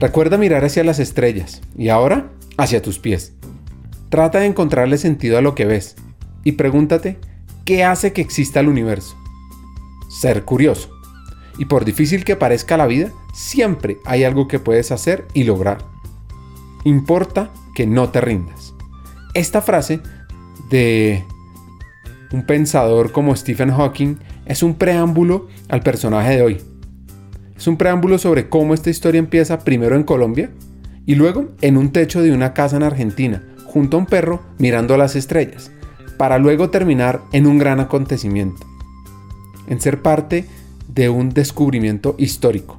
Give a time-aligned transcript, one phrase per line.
[0.00, 3.34] Recuerda mirar hacia las estrellas y ahora hacia tus pies.
[4.08, 5.94] Trata de encontrarle sentido a lo que ves
[6.42, 7.18] y pregúntate
[7.66, 9.14] qué hace que exista el universo.
[10.08, 10.90] Ser curioso.
[11.58, 15.84] Y por difícil que parezca la vida, siempre hay algo que puedes hacer y lograr.
[16.84, 18.72] Importa que no te rindas.
[19.34, 20.00] Esta frase
[20.70, 21.22] de
[22.32, 26.69] un pensador como Stephen Hawking es un preámbulo al personaje de hoy.
[27.60, 30.48] Es un preámbulo sobre cómo esta historia empieza primero en Colombia
[31.04, 34.94] y luego en un techo de una casa en Argentina, junto a un perro mirando
[34.94, 35.70] a las estrellas,
[36.16, 38.66] para luego terminar en un gran acontecimiento,
[39.68, 40.46] en ser parte
[40.88, 42.78] de un descubrimiento histórico.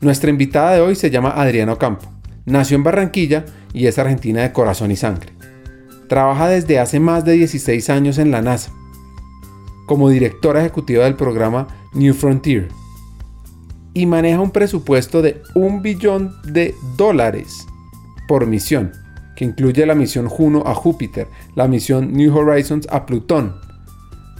[0.00, 2.06] Nuestra invitada de hoy se llama Adriana Ocampo.
[2.44, 5.32] Nació en Barranquilla y es argentina de corazón y sangre.
[6.08, 8.70] Trabaja desde hace más de 16 años en la NASA
[9.86, 12.68] como directora ejecutiva del programa New Frontier
[13.96, 17.66] y maneja un presupuesto de un billón de dólares
[18.28, 18.92] por misión,
[19.34, 23.56] que incluye la misión Juno a Júpiter, la misión New Horizons a Plutón.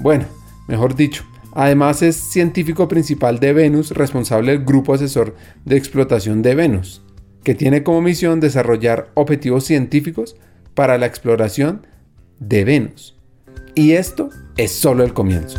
[0.01, 0.27] Bueno,
[0.69, 5.35] mejor dicho, además es científico principal de Venus, responsable del grupo asesor
[5.65, 7.01] de explotación de Venus,
[7.43, 10.37] que tiene como misión desarrollar objetivos científicos
[10.75, 11.87] para la exploración
[12.41, 13.17] de Venus.
[13.75, 15.59] Y esto es solo el comienzo.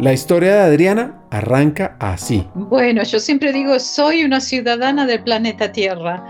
[0.00, 2.48] La historia de Adriana arranca así.
[2.54, 6.24] Bueno, yo siempre digo, soy una ciudadana del planeta Tierra,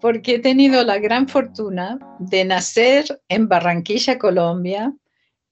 [0.00, 4.94] porque he tenido la gran fortuna de nacer en Barranquilla, Colombia,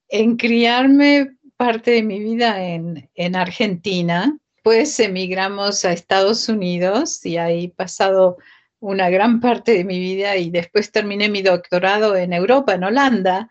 [0.08, 7.36] en criarme parte de mi vida en, en Argentina, pues emigramos a Estados Unidos y
[7.36, 8.38] ahí he pasado
[8.80, 13.50] una gran parte de mi vida y después terminé mi doctorado en Europa, en Holanda,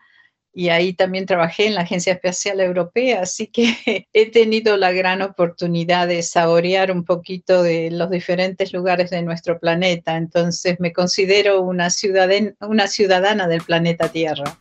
[0.58, 5.22] y ahí también trabajé en la Agencia Espacial Europea, así que he tenido la gran
[5.22, 11.62] oportunidad de saborear un poquito de los diferentes lugares de nuestro planeta, entonces me considero
[11.62, 14.58] una, ciudadana del planeta Tierra.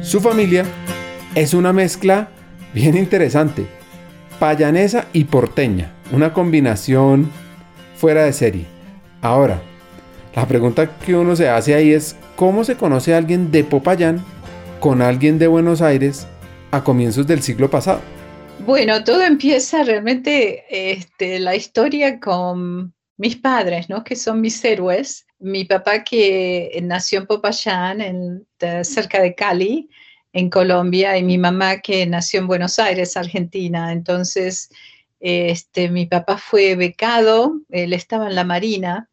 [0.00, 0.64] Su familia
[1.34, 2.30] es una mezcla
[2.72, 3.66] bien interesante,
[4.40, 7.30] payanesa y porteña, una combinación
[7.96, 8.64] fuera de serie.
[9.20, 9.60] Ahora,
[10.34, 14.24] la pregunta que uno se hace ahí es, ¿cómo se conoce a alguien de Popayán
[14.78, 16.28] con alguien de Buenos Aires
[16.70, 18.00] a comienzos del siglo pasado?
[18.64, 24.04] Bueno, todo empieza realmente este, la historia con mis padres, ¿no?
[24.04, 25.26] que son mis héroes.
[25.40, 28.46] Mi papá que nació en Popayán, en,
[28.84, 29.88] cerca de Cali,
[30.32, 33.90] en Colombia, y mi mamá que nació en Buenos Aires, Argentina.
[33.90, 34.68] Entonces,
[35.18, 39.08] este, mi papá fue becado, él estaba en la Marina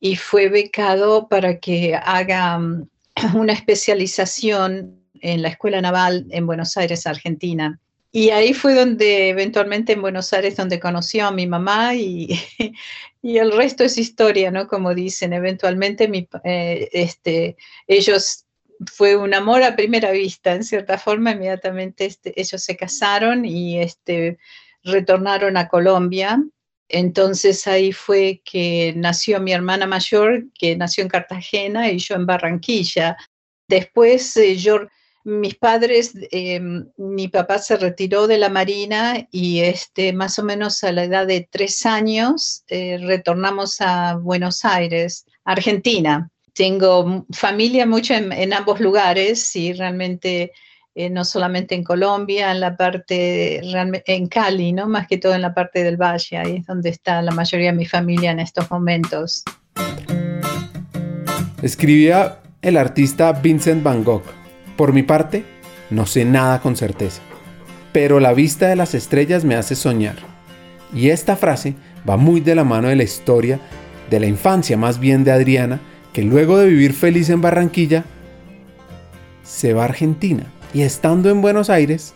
[0.00, 2.88] y fue becado para que haga mm,
[3.34, 7.80] una especialización en la Escuela Naval en Buenos Aires, Argentina.
[8.12, 12.28] Y ahí fue donde eventualmente en Buenos Aires, donde conoció a mi mamá y,
[13.22, 14.68] y el resto es historia, ¿no?
[14.68, 18.46] Como dicen, eventualmente mi, eh, este, ellos
[18.86, 23.80] fue un amor a primera vista, en cierta forma, inmediatamente este, ellos se casaron y
[23.80, 24.38] este,
[24.82, 26.42] retornaron a Colombia.
[26.88, 32.26] Entonces ahí fue que nació mi hermana mayor, que nació en Cartagena y yo en
[32.26, 33.16] Barranquilla.
[33.68, 34.80] Después eh, yo
[35.26, 36.60] mis padres, eh,
[36.96, 41.26] mi papá se retiró de la Marina y este, más o menos a la edad
[41.26, 46.30] de tres años eh, retornamos a Buenos Aires, Argentina.
[46.52, 50.52] Tengo familia mucho en, ambos lugares y realmente
[50.98, 53.60] eh, no solamente en Colombia, en la parte,
[54.06, 54.88] en Cali, ¿no?
[54.88, 57.76] más que todo en la parte del valle, ahí es donde está la mayoría de
[57.76, 59.42] mi familia en estos momentos.
[61.60, 64.22] Escribía el artista Vincent Van Gogh
[64.78, 65.44] por mi parte,
[65.90, 67.20] no sé nada con certeza,
[67.92, 70.16] pero la vista de las estrellas me hace soñar.
[70.94, 71.74] Y esta frase
[72.08, 73.60] va muy de la mano de la historia
[74.08, 75.78] de la infancia más bien de Adriana,
[76.14, 78.04] que luego de vivir feliz en Barranquilla,
[79.42, 82.14] se va a Argentina y estando en Buenos Aires,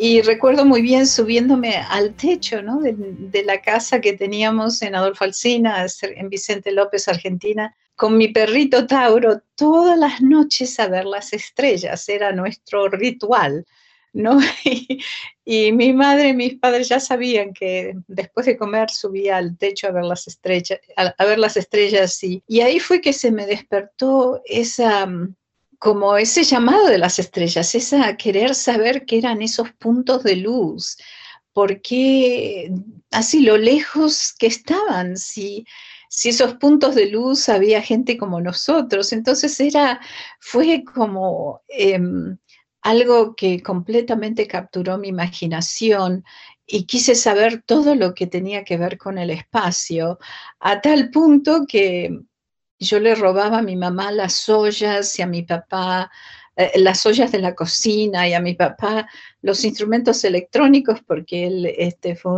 [0.00, 5.24] y recuerdo muy bien subiéndome al techo de, de, la casa que teníamos en Adolfo
[5.24, 11.32] Alsina, en Vicente López, Argentina, con mi perrito Tauro todas las noches a ver las
[11.32, 13.66] estrellas, era nuestro ritual.
[14.12, 14.38] ¿no?
[15.50, 19.86] Y, mi madre y mis padres ya sabían que después de comer subía al techo
[19.86, 23.46] a ver las estrellas, a, ver las estrellas y, y, ahí fue que se me
[23.46, 25.08] despertó esa
[25.78, 30.96] como ese llamado de las estrellas, esa querer saber qué eran esos puntos de luz,
[31.52, 32.70] porque
[33.10, 35.64] así lo lejos que estaban, si
[36.08, 39.12] si esos puntos de luz había gente como nosotros.
[39.12, 40.00] Entonces era,
[40.40, 42.38] fue como em,
[42.82, 46.24] algo que completamente capturó mi imaginación
[46.66, 50.18] y quise saber todo lo que tenía que ver con el espacio,
[50.60, 52.10] a tal punto que
[52.78, 56.10] yo le robaba a mi mamá las ollas y a mi papá
[56.56, 59.08] eh, las ollas de la cocina y a mi papá
[59.42, 62.32] los instrumentos electrónicos porque él este, fue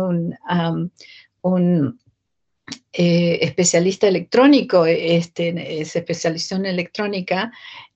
[1.41, 1.99] un,
[2.93, 7.51] eh, especialista electrónico, este, se especializó en electrónica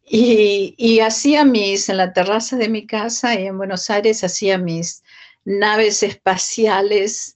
[0.07, 5.03] y, hacía mis, en la terraza de mi casa y en Buenos Aires, hacía mis
[5.45, 7.34] naves espaciales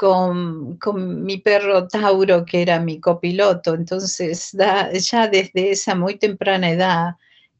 [0.00, 0.78] con,
[1.24, 3.74] mi perro Tauro, que era mi copiloto.
[3.74, 7.16] Entonces, ya desde esa muy temprana edad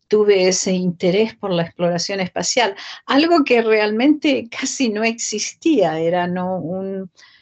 [0.09, 6.63] tuve ese interés por la exploración espacial, algo que realmente casi no existía, era ¿no?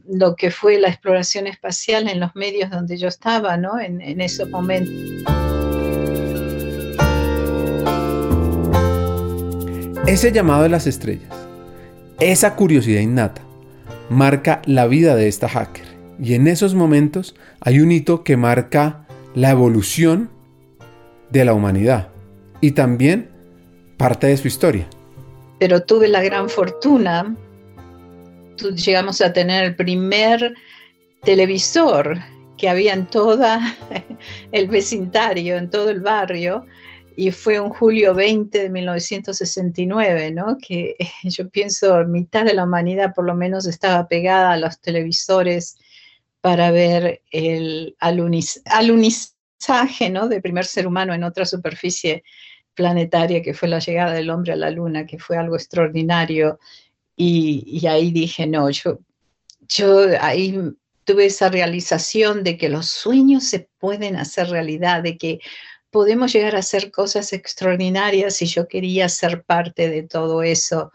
[0.04, 3.78] lo que fue la exploración espacial en los medios donde yo estaba ¿no?
[3.80, 4.92] en, en esos momentos.
[10.08, 11.32] Ese llamado de las estrellas,
[12.18, 13.47] esa curiosidad innata,
[14.10, 15.86] marca la vida de esta hacker.
[16.20, 20.30] Y en esos momentos hay un hito que marca la evolución
[21.30, 22.08] de la humanidad
[22.60, 23.30] y también
[23.96, 24.88] parte de su historia.
[25.58, 27.36] Pero tuve la gran fortuna,
[28.74, 30.54] llegamos a tener el primer
[31.22, 32.18] televisor
[32.56, 33.44] que había en todo
[34.52, 36.64] el vecindario, en todo el barrio,
[37.20, 40.56] y fue un julio 20 de 1969, ¿no?
[40.56, 40.94] Que
[41.24, 45.78] yo pienso mitad de la humanidad por lo menos estaba pegada a los televisores
[46.40, 50.28] para ver el alunizaje, ¿no?
[50.28, 52.22] De primer ser humano en otra superficie
[52.74, 56.60] planetaria que fue la llegada del hombre a la luna, que fue algo extraordinario.
[57.16, 59.00] Y, y ahí dije, no, yo,
[59.68, 60.56] yo ahí
[61.02, 65.40] tuve esa realización de que los sueños se pueden hacer realidad, de que
[65.90, 70.90] podemos llegar a hacer cosas extraordinarias y yo quería ser parte de todo eso.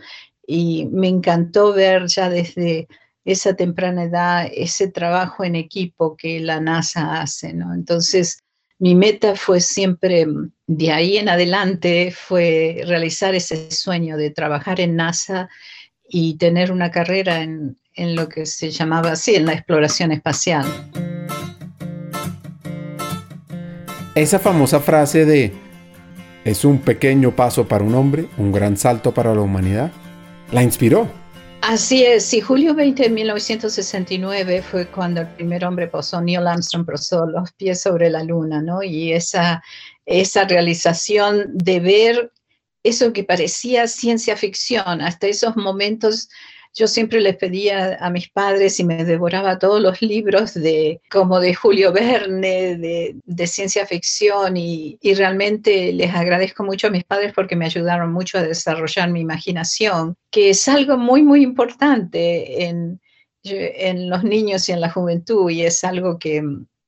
[0.45, 2.87] Y me encantó ver ya desde
[3.25, 7.73] esa temprana edad ese trabajo en equipo que la NASA hace, ¿no?
[7.73, 8.39] Entonces,
[8.79, 10.25] mi meta fue siempre,
[10.67, 15.49] de ahí en adelante, fue realizar ese sueño de trabajar en NASA
[16.09, 20.65] y tener una carrera en, en lo que se llamaba así, en la exploración espacial.
[24.15, 25.51] Esa famosa frase de
[26.45, 29.91] es un pequeño paso para un hombre, un gran salto para la humanidad,
[30.51, 31.07] la inspiró.
[31.61, 36.85] Así es, sí, julio 20 de 1969 fue cuando el primer hombre posó, Neil Armstrong
[36.85, 38.83] posó los pies sobre la luna, ¿no?
[38.83, 39.63] Y esa,
[40.05, 42.31] esa realización de ver
[42.83, 46.29] eso que parecía ciencia ficción, hasta esos momentos
[46.73, 51.39] yo siempre les pedía a mis padres y me devoraba todos los libros de como
[51.39, 57.55] de Julio Verne, de, ciencia ficción y, realmente les agradezco mucho a mis padres porque
[57.55, 62.99] me ayudaron mucho a desarrollar mi imaginación, que es algo muy, muy importante en,
[63.43, 66.41] en los niños y en la juventud y es algo que,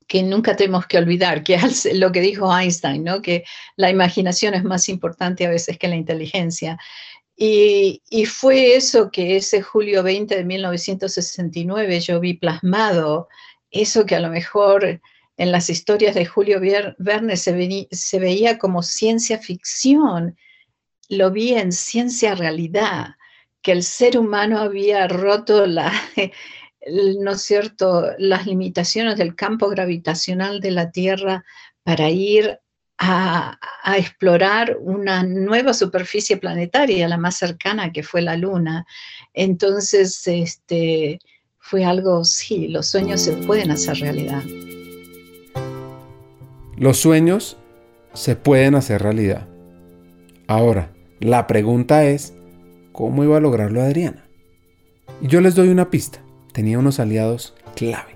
[0.07, 3.21] que nunca tenemos que olvidar, que es lo que dijo Einstein, ¿no?
[3.21, 3.43] que
[3.75, 6.77] la imaginación es más importante a veces que la inteligencia.
[7.37, 13.27] Y, fue eso que ese julio 20 de 1969 yo vi plasmado,
[13.71, 15.01] eso que a lo mejor
[15.37, 16.61] en las historias de Julio
[16.97, 20.37] Verne se, veía como ciencia ficción,
[21.09, 23.15] lo vi en ciencia realidad,
[23.61, 25.91] que el ser humano había roto la,
[27.19, 31.43] ¿no es cierto?, las limitaciones del campo gravitacional de la Tierra
[31.83, 32.59] para ir
[32.97, 33.57] a,
[33.97, 38.85] explorar una nueva superficie planetaria, la más cercana que fue la Luna.
[39.33, 41.19] Entonces, este,
[41.59, 44.43] fue algo, sí, los sueños se pueden hacer realidad.
[46.77, 47.57] Los sueños
[48.13, 49.47] se pueden hacer realidad.
[50.47, 52.33] Ahora, la pregunta es,
[52.91, 54.27] ¿cómo iba a lograrlo Adriana?
[55.21, 56.23] Y yo les doy una pista,
[56.53, 58.15] tenía unos aliados clave.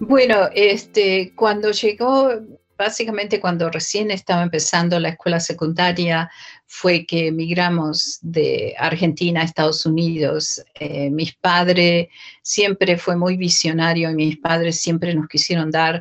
[0.00, 2.30] Bueno, este, cuando llegó
[2.78, 6.30] básicamente cuando recién estaba empezando la escuela secundaria
[6.66, 10.62] fue que emigramos de Argentina a Estados Unidos.
[10.74, 12.08] Eh, mis padres
[12.42, 16.00] siempre fue muy visionario y mis padres siempre nos quisieron dar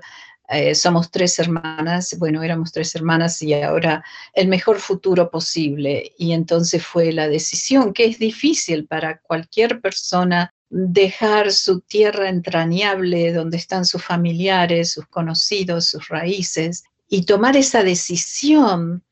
[0.49, 4.01] eh, somos tres hermanas, bueno, éramos tres hermanas y ahora
[4.33, 6.13] el mejor futuro posible.
[6.17, 13.31] Y entonces fue la decisión, que es difícil para cualquier persona dejar su tierra entrañable
[13.33, 19.03] donde están sus familiares, sus conocidos, sus raíces, y tomar esa decisión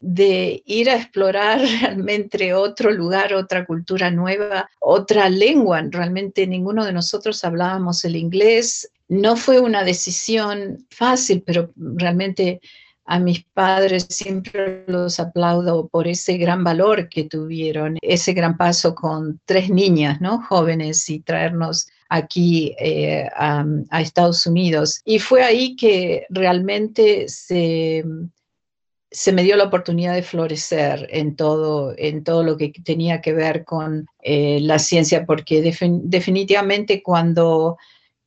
[0.00, 5.82] de ir a explorar realmente otro lugar, otra cultura nueva, otra lengua.
[5.90, 8.90] Realmente ninguno de nosotros hablábamos el inglés.
[9.08, 12.60] No fue una decisión fácil, pero realmente
[13.06, 18.94] a mis padres siempre los aplaudo por ese gran valor que tuvieron, ese gran paso
[18.94, 20.42] con tres niñas, ¿no?
[20.42, 23.64] Jóvenes y traernos aquí eh, a,
[24.00, 25.00] Estados Unidos.
[25.04, 28.04] Y fue ahí que realmente se,
[29.10, 33.32] se me dio la oportunidad de florecer en todo, en todo lo que tenía que
[33.32, 37.76] ver con eh, la ciencia, porque definitivamente cuando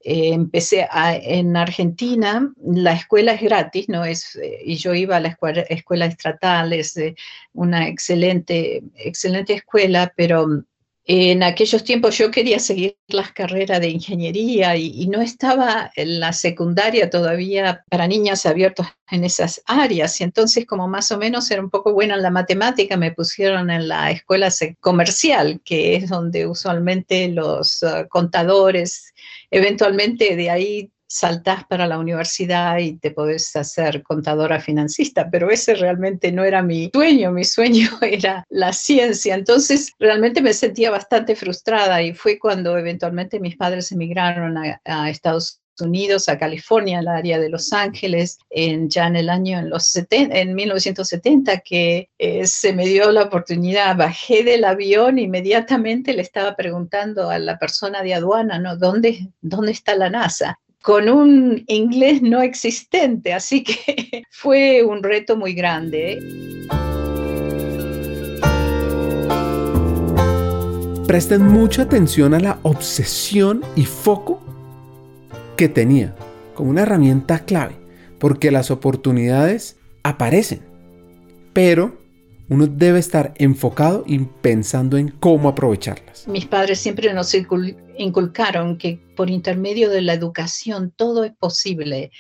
[0.02, 4.06] eh, empecé en Argentina, la escuela es gratis, ¿no?
[4.06, 6.96] Es, eh, y yo iba a la escuela, escuela estatal, es
[7.54, 10.64] una excelente, excelente escuela, pero
[11.12, 16.34] en aquellos tiempos yo quería seguir las carreras de ingeniería y, no estaba en la
[16.34, 20.22] secundaria todavía para niñas abiertos en esas áreas.
[20.22, 23.72] Y entonces, como más o menos era un poco buena en la matemática, me pusieron
[23.72, 24.50] en la escuela
[24.82, 29.12] comercial, que es donde usualmente los uh, contadores,
[29.50, 35.74] eventualmente de ahí saltás para la universidad y te podés hacer contadora financista, pero ese
[35.74, 39.34] realmente no era mi sueño, mi sueño era la ciencia.
[39.34, 45.60] Entonces realmente me sentía bastante frustrada y fue cuando eventualmente mis padres emigraron a, Estados
[45.80, 49.96] Unidos, a California, al área de Los Ángeles, en, ya en el año en, los
[50.12, 56.56] en 1970, que eh, se me dio la oportunidad, bajé del avión, inmediatamente le estaba
[56.56, 58.78] preguntando a la persona de aduana, ¿no?
[58.78, 60.60] ¿Dónde, dónde está la NASA?
[60.82, 66.20] Con un inglés no existente, así que fue un reto muy grande.
[71.06, 74.40] Presten mucha atención a la obsesión y foco
[75.58, 76.16] que tenía
[76.54, 77.76] como una herramienta clave,
[78.20, 80.62] porque las oportunidades aparecen,
[81.52, 81.99] pero
[82.50, 86.28] uno debe estar enfocado y pensando en cómo aprovecharlas.
[86.28, 87.34] Mis padres siempre nos
[87.98, 92.12] inculcaron que por intermedio de la educación todo es posible,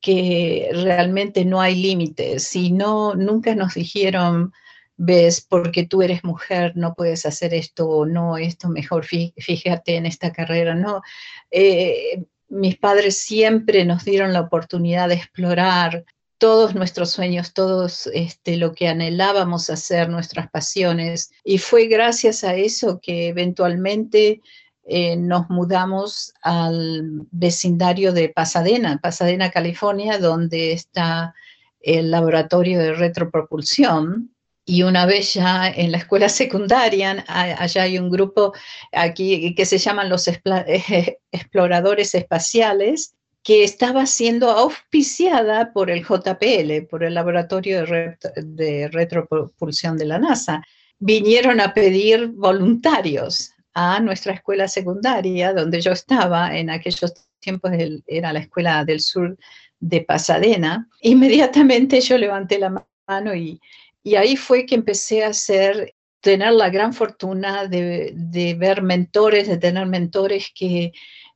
[0.00, 4.52] que realmente no hay límites y no, nunca nos dijeron,
[4.96, 10.06] ves, porque tú eres mujer no puedes hacer esto o no, esto mejor fíjate en
[10.06, 11.02] esta carrera, no.
[11.50, 16.04] Eh, mis padres siempre nos dieron la oportunidad de explorar
[16.38, 21.30] todos nuestros sueños, todos este, lo que anhelábamos hacer, nuestras pasiones.
[21.44, 24.40] Y fue gracias a eso que eventualmente
[24.86, 31.34] eh, nos mudamos al vecindario de Pasadena, Pasadena, California, donde está
[31.80, 34.30] el laboratorio de retropropulsión.
[34.66, 38.52] Y una vez ya en la escuela secundaria, allá hay un grupo
[38.92, 40.28] aquí que se llaman los
[41.32, 50.06] exploradores espaciales, que estaba siendo auspiciada por el JPL, por el Laboratorio de, Retropulsión de
[50.06, 50.64] la NASA.
[50.98, 57.70] Vinieron a pedir voluntarios a nuestra escuela secundaria, donde yo estaba en aquellos tiempos,
[58.06, 59.36] era la escuela del sur
[59.78, 60.88] de Pasadena.
[61.02, 63.60] Inmediatamente yo levanté la mano y,
[64.16, 65.32] ahí fue que empecé a
[66.20, 70.92] tener la gran fortuna de ver mentores, de tener mentores que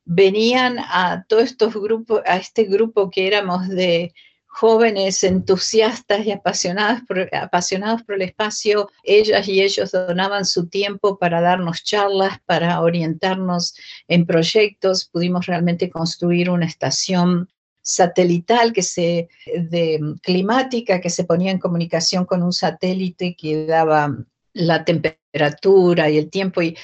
[0.08, 4.14] venían a todos estos grupos, a este grupo que éramos de
[4.46, 11.18] jóvenes entusiastas y apasionados por, apasionados por el espacio, ellas y ellos donaban su tiempo
[11.18, 13.74] para darnos charlas, para orientarnos
[14.08, 15.04] en proyectos.
[15.04, 17.50] Pudimos realmente construir una estación
[17.82, 24.16] satelital que se, de, climática que se ponía en comunicación con un satélite que daba
[24.54, 26.76] la temperatura y el tiempo y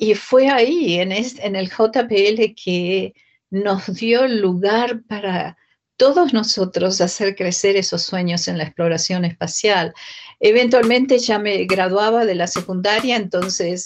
[0.00, 3.14] y fue ahí, en, el JPL, que
[3.50, 5.56] nos dio lugar para
[5.96, 9.92] todos nosotros hacer crecer esos sueños en la exploración espacial.
[10.38, 13.82] Eventualmente ya me graduaba de la secundaria, entonces...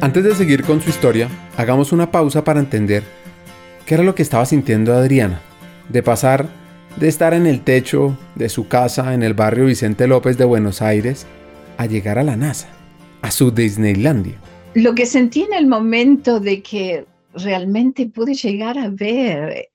[0.00, 1.28] Antes de seguir con su historia,
[1.58, 3.02] hagamos una pausa para entender
[3.84, 5.42] qué era lo que estaba sintiendo Adriana,
[5.90, 6.48] de pasar
[6.96, 10.80] de estar en el techo de su casa en el barrio Vicente López de Buenos
[10.80, 11.26] Aires
[11.76, 12.77] a llegar a la NASA
[13.22, 14.40] a su Disneylandia.
[14.74, 19.70] Lo que sentí en el momento de que realmente pude llegar a ver,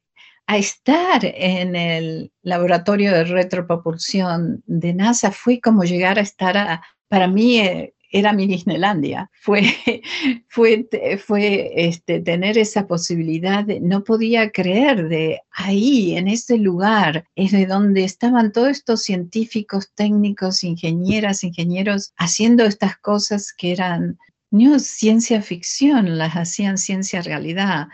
[0.47, 6.83] a estar en el laboratorio de retropropulsión de NASA, fue como llegar a estar a,
[7.07, 9.29] para mí, eh, era mi Disneylandia.
[9.41, 9.63] Fue,
[10.47, 10.87] fue,
[11.25, 17.51] fue este, tener esa posibilidad, de, no podía creer de ahí, en ese lugar, es
[17.51, 24.17] de donde estaban todos estos científicos, técnicos, ingenieras, ingenieros, haciendo estas cosas que eran
[24.51, 27.87] no ciencia ficción, las hacían ciencia realidad.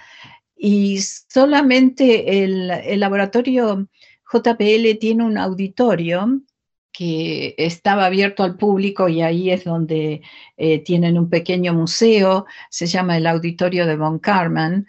[0.57, 3.87] Y solamente el, el laboratorio
[4.31, 6.41] JPL tiene un auditorio
[6.91, 10.21] que estaba abierto al público y ahí es donde
[10.57, 14.87] eh, tienen un pequeño museo, se llama el Auditorio de Von Karman,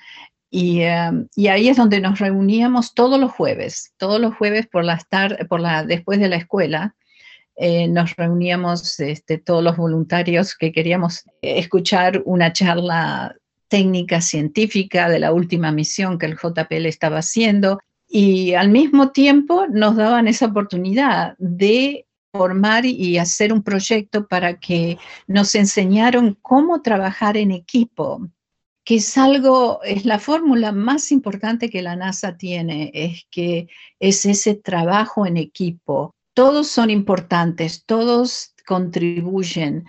[0.50, 4.85] y, em, y, ahí es donde nos reuníamos todos los jueves, todos los jueves por
[4.85, 4.99] la
[5.49, 6.97] por la, después de la escuela,
[7.57, 13.37] eh, nos reuníamos este, todos los voluntarios que queríamos escuchar una charla
[13.69, 17.78] técnica científica de la última misión que el JPL estaba haciendo
[18.12, 24.58] y al mismo tiempo nos daban esa oportunidad de formar y hacer un proyecto para
[24.58, 24.98] que
[25.28, 28.28] nos enseñaron cómo trabajar en equipo,
[28.84, 33.68] que es algo, es la fórmula más importante que la NASA tiene, es que
[34.00, 36.12] es ese trabajo en equipo.
[36.34, 39.84] Todos son importantes, todos contribuyen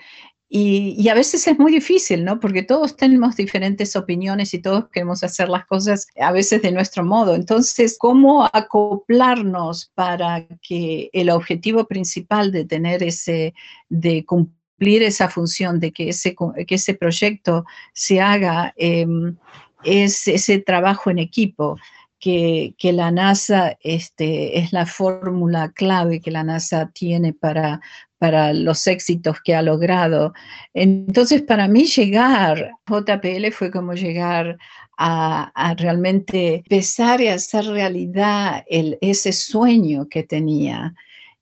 [0.53, 2.41] y, a veces es muy difícil, ¿no?
[2.41, 7.05] Porque todos tenemos diferentes opiniones y todos queremos hacer las cosas a veces de nuestro
[7.05, 7.36] modo.
[7.36, 13.53] Entonces, ¿cómo acoplarnos para que el objetivo principal de tener ese,
[13.88, 16.36] de cumplir esa función, de que ese,
[16.67, 19.38] que ese proyecto se haga, em,
[19.86, 21.77] es ese trabajo en equipo?
[22.20, 27.81] Que, que, la NASA este, es la fórmula clave que la NASA tiene para,
[28.21, 30.31] para los éxitos que ha logrado.
[30.75, 34.59] Entonces, para mí llegar a JPL fue como llegar
[34.95, 40.93] a, realmente empezar y hacer realidad el, ese sueño que tenía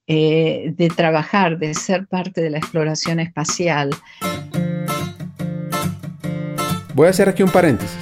[0.08, 3.90] eh, de trabajar, de ser parte de la exploración espacial.
[6.94, 8.00] Voy a hacer aquí un paréntesis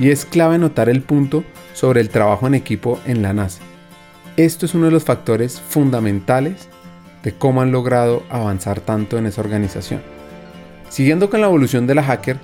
[0.00, 3.62] y es clave notar el punto sobre el trabajo en equipo en la NASA.
[4.36, 6.68] Esto es uno de los factores fundamentales
[7.26, 10.00] de cómo han logrado avanzar tanto en esa organización.
[10.88, 12.36] Siguiendo con la evolución de la hacker,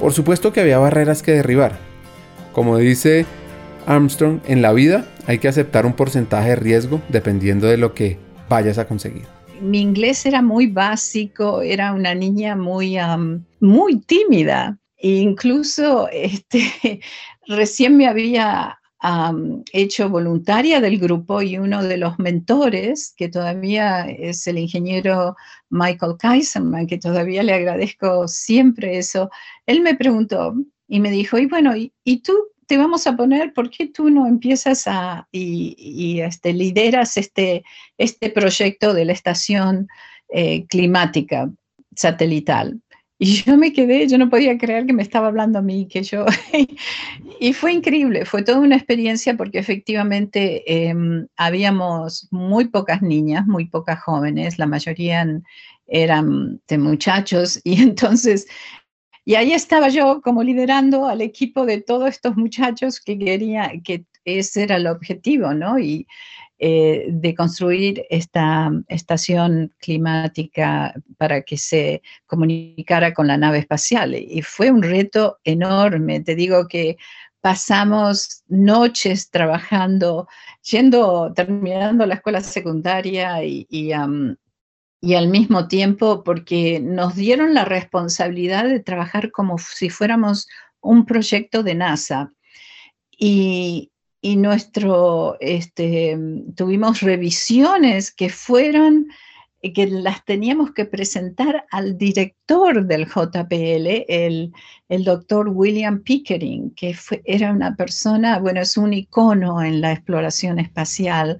[0.00, 1.78] por supuesto que había barreras que derribar.
[2.52, 3.24] Como dice
[3.86, 8.18] Armstrong, en la vida hay que aceptar un porcentaje de riesgo dependiendo de lo que
[8.48, 9.26] vayas a conseguir.
[9.60, 12.96] Mi inglés era muy básico, era una niña muy,
[13.60, 14.76] muy tímida.
[14.96, 16.98] E incluso este,
[17.46, 18.76] recién me había
[19.72, 25.36] hecho voluntaria del grupo y uno de los mentores, que todavía es el ingeniero
[25.68, 29.30] Michael Kaiserman, que todavía le agradezco siempre eso,
[29.66, 30.54] él me preguntó
[30.88, 32.32] y me dijo, y bueno, ¿y, tú
[32.66, 37.62] te vamos a poner, ¿por qué tú no empiezas a y, este, lideras este,
[37.98, 39.86] este proyecto de la estación
[40.30, 41.50] eh, climática
[41.94, 42.80] satelital?
[43.18, 46.02] Y yo me quedé, yo no podía creer que me estaba hablando a mí, que
[46.02, 46.26] yo...
[47.40, 53.66] y fue increíble, fue toda una experiencia porque efectivamente em, habíamos muy pocas niñas, muy
[53.66, 55.26] pocas jóvenes, la mayoría
[55.86, 58.46] eran de muchachos y entonces...
[59.26, 64.04] Y ahí estaba yo como liderando al equipo de todos estos muchachos que quería, que
[64.26, 65.78] ese era el objetivo, ¿no?
[66.66, 74.14] Eh, de construir esta estación climática para que se comunicara con la nave espacial.
[74.14, 76.20] Y fue un reto enorme.
[76.20, 76.96] Te digo que
[77.42, 80.26] pasamos noches trabajando,
[80.62, 83.90] yendo, terminando la escuela secundaria y, y,
[85.02, 90.48] y, al mismo tiempo porque nos dieron la responsabilidad de trabajar como si fuéramos
[90.80, 92.32] un proyecto de NASA.
[93.18, 93.90] Y,
[94.24, 96.18] y nuestro, este,
[96.56, 99.08] tuvimos revisiones que fueron,
[99.74, 104.50] que las teníamos que presentar al director del JPL, el,
[104.88, 110.58] el doctor William Pickering, que era una persona, bueno, es un icono en la exploración
[110.58, 111.36] espacial,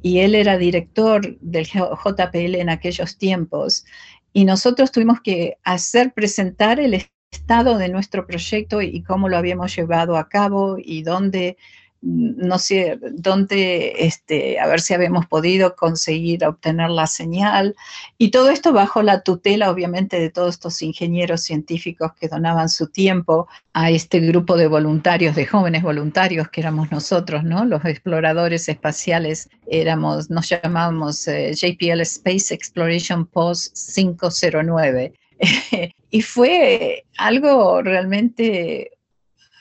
[0.00, 3.84] y él era director del JPL en aquellos tiempos.
[4.32, 9.76] Y nosotros tuvimos que hacer presentar el estado de nuestro proyecto y cómo lo habíamos
[9.76, 11.58] llevado a cabo y dónde
[12.06, 17.74] no sé dónde, este, a ver si habíamos podido conseguir obtener la señal.
[18.18, 22.88] Y todo esto bajo la tutela, obviamente, de todos estos ingenieros científicos que donaban su
[22.88, 27.64] tiempo a este grupo de voluntarios, de jóvenes voluntarios que éramos nosotros, ¿no?
[27.64, 35.14] Los exploradores espaciales éramos, nos llamábamos eh, JPL Space Exploration Post 509.
[36.10, 38.90] y fue algo realmente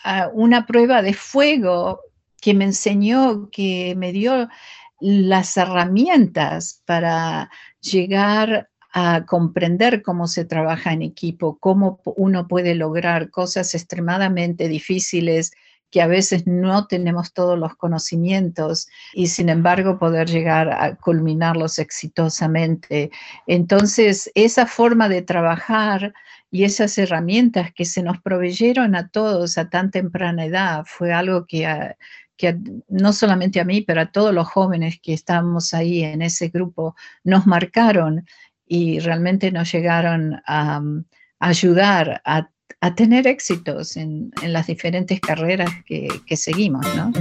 [0.04, 2.02] ah, una prueba de fuego
[2.44, 4.50] que me enseñó, que me dio
[5.00, 13.30] las herramientas para llegar a comprender cómo se trabaja en equipo, cómo uno puede lograr
[13.32, 15.52] cosas extremadamente difíciles
[15.90, 21.80] que a veces no tenemos todos los conocimientos y sin embargo poder llegar a culminarlos
[21.80, 23.10] exitosamente.
[23.48, 26.14] Entonces, esa forma de trabajar
[26.52, 31.46] y esas herramientas que se nos proveyeron a todos a tan temprana edad fue algo
[31.48, 31.96] que,
[32.38, 36.50] que no solamente a mí, pero a todos los jóvenes que estábamos ahí en ese
[36.50, 38.26] grupo, nos marcaron
[38.66, 40.82] y realmente nos llegaron a,
[41.40, 42.50] ayudar a
[42.84, 47.14] a tener éxitos en, las diferentes carreras que, seguimos, ¿no?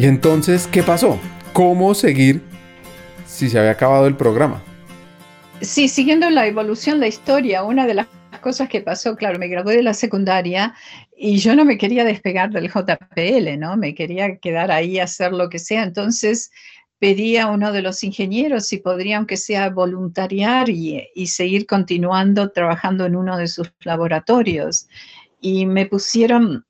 [0.00, 1.16] Y entonces, ¿qué pasó?
[1.52, 2.42] ¿Cómo seguir
[3.24, 4.60] si se había acabado el programa?
[5.60, 8.08] Sí, siguiendo la evolución, la historia, una de las
[8.40, 10.74] cosas que pasó, claro, me gradué de la secundaria
[11.20, 13.76] y yo no me quería despegar del JPL, ¿no?
[13.76, 15.82] Me quería quedar ahí hacer lo que sea.
[15.82, 16.52] Entonces,
[17.00, 23.04] pedí a uno de los ingenieros si podría, aunque sea voluntariar y, seguir continuando trabajando
[23.04, 24.88] en uno de sus laboratorios.
[25.40, 26.64] Y me pusieron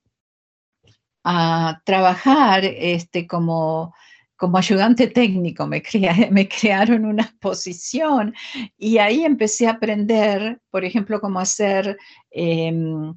[1.24, 3.94] a trabajar este, como,
[4.34, 5.82] como ayudante técnico, me,
[6.48, 8.34] crearon una posición
[8.78, 11.98] y ahí empecé a aprender, por ejemplo, cómo hacer...
[12.30, 13.14] Em,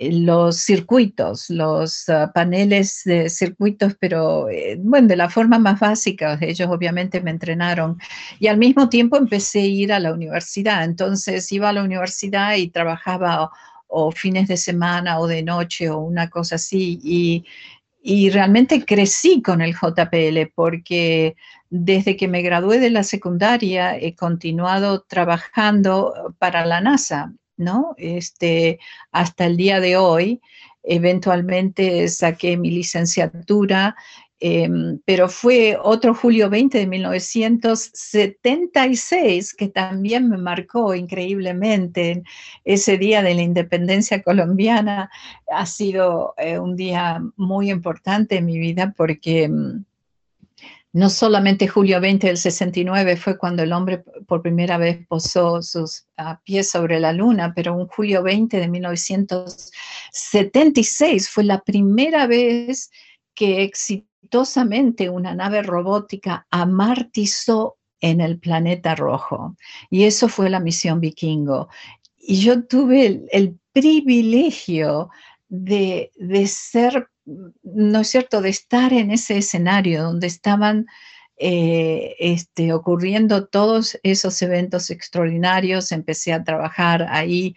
[0.00, 6.38] los circuitos, los ah, paneles de circuitos, pero eh, bueno, de la forma más básica,
[6.40, 7.98] ellos obviamente me entrenaron.
[8.38, 12.56] Y al mismo tiempo empecé a ir a la universidad, entonces iba a la universidad
[12.56, 13.50] y trabajaba
[13.88, 17.00] o, fines de semana o de noche o una cosa así.
[17.02, 17.44] Y,
[18.02, 21.36] y realmente crecí con el JPL porque
[21.70, 27.94] desde que me gradué de la secundaria he continuado trabajando para la NASA ¿no?
[27.96, 28.78] Este,
[29.12, 30.40] hasta el día de hoy,
[30.82, 33.96] eventualmente saqué mi licenciatura,
[34.38, 42.22] em, pero fue otro julio 20 de 1976 que también me marcó increíblemente.
[42.64, 45.10] Ese día de la independencia colombiana
[45.50, 49.84] ha sido eh, un día muy importante en mi vida porque em,
[50.96, 56.06] no solamente julio 20 del 69 fue cuando el hombre por primera vez posó sus
[56.16, 62.90] ah, pies sobre la luna, pero un julio 20 de 1976 fue la primera vez
[63.34, 69.54] que exitosamente una nave robótica amartizó en el planeta rojo.
[69.90, 71.68] Y eso fue la misión vikingo.
[72.16, 75.10] Y yo tuve el, privilegio
[75.50, 80.86] de, de ser ¿no es cierto?, de estar en ese escenario donde estaban
[81.38, 85.92] eh, este, ocurriendo todos esos eventos extraordinarios.
[85.92, 87.54] Empecé a trabajar ahí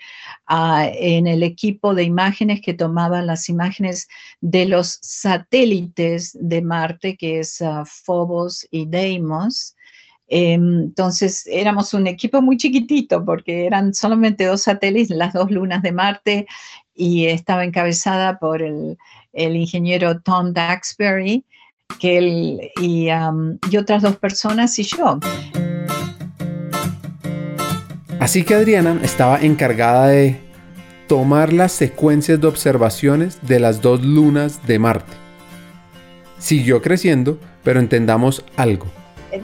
[0.48, 4.10] ah, en el equipo de imágenes que tomaban las imágenes
[4.42, 9.76] de los satélites de Marte, que es uh, Phobos y Deimos.
[10.28, 15.82] Em, entonces éramos un equipo muy chiquitito porque eran solamente dos satélites, las dos lunas
[15.82, 16.48] de Marte,
[17.00, 18.98] y estaba encabezada por el,
[19.34, 21.46] ingeniero Tom Daxbury,
[21.98, 25.18] que él y, um, y otras dos personas y yo.
[28.20, 30.38] Así que Adriana estaba encargada de
[31.08, 35.14] tomar las secuencias de observaciones de las dos lunas de Marte.
[36.38, 38.99] Siguió creciendo, pero entendamos algo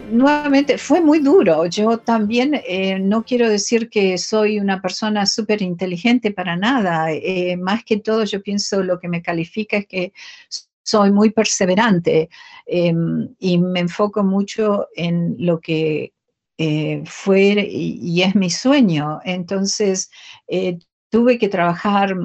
[0.09, 1.65] nuevamente fue muy duro.
[1.67, 7.11] Yo también eh, no quiero decir que soy una persona súper inteligente para nada.
[7.11, 10.13] Eh, más que todo yo pienso lo que me califica es que
[10.83, 12.29] soy muy perseverante
[12.65, 16.13] em, y me enfoco mucho en lo que
[16.57, 19.19] eh, fue y, es mi sueño.
[19.23, 20.09] Entonces
[21.09, 22.15] tuve que trabajar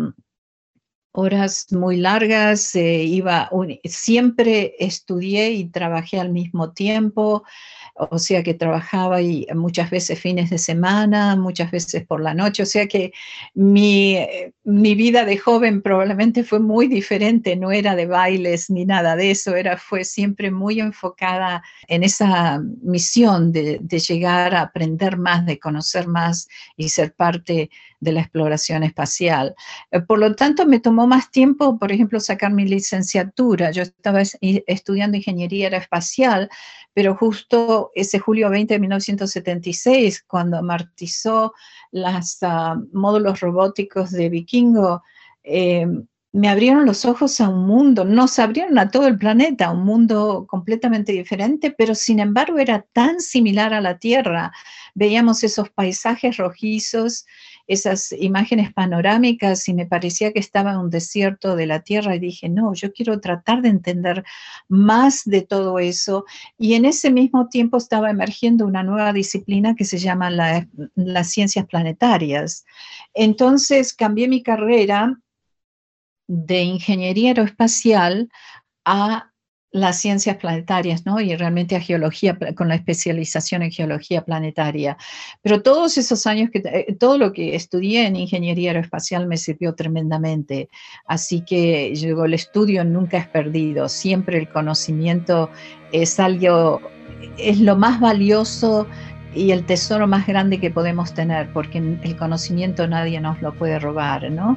[1.13, 3.51] horas muy largas, eh, iba
[3.85, 7.43] siempre estudié y trabajé al mismo tiempo,
[7.95, 12.63] o sea que trabajaba y muchas veces fines de semana, muchas veces por la noche,
[12.63, 13.13] o sea que
[13.55, 14.19] mi,
[14.65, 19.33] mi vida de joven probablemente fue muy diferente, no era de bailes ni nada de
[19.33, 25.45] eso, era, fue siempre muy enfocada en esa misión de, de llegar a aprender más,
[25.45, 27.71] de conocer más y ser parte
[28.01, 29.55] de la exploración espacial.
[29.91, 33.71] Eh, por lo tanto, me tomó más tiempo, por ejemplo, sacar mi licenciatura.
[33.71, 36.51] Yo estaba estudiando ingeniería aeroespacial,
[36.95, 41.53] pero justo ese julio 20 de 1976, cuando amartizó
[41.93, 45.03] los ah, módulos robóticos de Vikingo,
[45.45, 45.87] eh,
[46.33, 50.47] me abrieron los ojos a un mundo, nos abrieron a todo el planeta, un mundo
[50.49, 54.53] completamente diferente, pero sin embargo era tan similar a la Tierra.
[54.95, 57.27] Veíamos esos paisajes rojizos,
[57.71, 62.19] esas imágenes panorámicas y me parecía que estaba en un desierto de la tierra y
[62.19, 64.25] dije, no, yo quiero tratar de entender
[64.69, 66.25] más de todo eso.
[66.59, 70.31] Y en ese mismo tiempo estaba emergiendo una nueva disciplina que se llama
[70.97, 72.65] las ciencias planetarias.
[73.15, 75.17] Entonces cambié mi carrera
[76.27, 78.31] de ingeniería aeroespacial
[78.85, 79.30] a
[79.73, 81.21] las ciencias planetarias, ¿no?
[81.21, 84.97] Y realmente a geología, con la especialización en geología planetaria.
[85.43, 89.75] Pero todos esos años, que eh, todo lo que estudié en ingeniería aeroespacial me sirvió
[89.75, 90.69] tremendamente.
[91.07, 95.51] Así que yo el estudio nunca es perdido, siempre el conocimiento
[95.93, 96.81] es algo,
[97.39, 98.87] es lo más valioso
[99.35, 103.79] y el tesoro más grande que podemos tener, porque el conocimiento nadie nos lo puede
[103.79, 104.57] robar, ¿no?